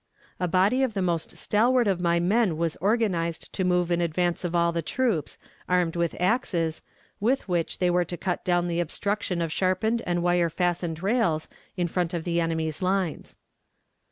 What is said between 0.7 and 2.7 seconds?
of the most stalwart of my men